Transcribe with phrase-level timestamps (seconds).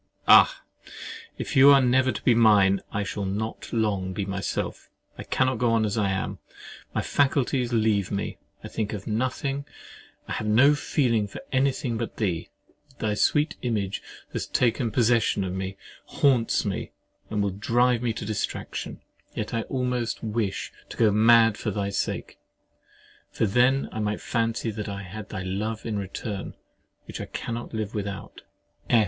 [0.27, 0.61] Ah!
[1.37, 4.89] if you are never to be mine, I shall not long be myself.
[5.15, 6.39] I cannot go on as I am.
[6.91, 9.63] My faculties leave me: I think of nothing,
[10.27, 12.49] I have no feeling about any thing but thee:
[12.97, 14.01] thy sweet image
[14.33, 16.93] has taken possession of me, haunts me,
[17.29, 19.01] and will drive me to distraction.
[19.35, 22.39] Yet I could almost wish to go mad for thy sake:
[23.29, 26.55] for then I might fancy that I had thy love in return,
[27.05, 28.41] which I cannot live without!